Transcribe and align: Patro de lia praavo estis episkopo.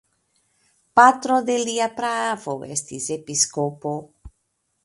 Patro 0.99 1.37
de 1.49 1.57
lia 1.69 1.87
praavo 1.99 2.57
estis 2.79 3.11
episkopo. 3.19 3.97